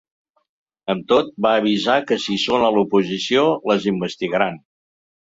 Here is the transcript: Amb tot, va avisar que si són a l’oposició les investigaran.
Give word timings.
Amb 0.93 1.03
tot, 1.11 1.27
va 1.45 1.51
avisar 1.59 1.97
que 2.11 2.17
si 2.23 2.37
són 2.43 2.65
a 2.67 2.71
l’oposició 2.77 3.43
les 3.73 3.85
investigaran. 3.93 4.57